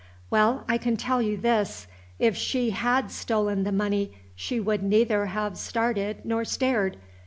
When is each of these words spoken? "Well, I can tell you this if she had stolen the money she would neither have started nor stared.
"Well, 0.31 0.63
I 0.67 0.79
can 0.79 0.97
tell 0.97 1.21
you 1.21 1.37
this 1.37 1.85
if 2.17 2.35
she 2.35 2.71
had 2.71 3.11
stolen 3.11 3.65
the 3.65 3.71
money 3.71 4.11
she 4.33 4.59
would 4.59 4.81
neither 4.81 5.27
have 5.27 5.59
started 5.59 6.21
nor 6.25 6.43
stared. 6.43 6.97